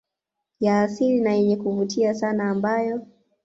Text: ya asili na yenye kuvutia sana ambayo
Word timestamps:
ya 0.59 0.81
asili 0.81 1.21
na 1.21 1.33
yenye 1.33 1.57
kuvutia 1.57 2.13
sana 2.13 2.49
ambayo 2.49 3.05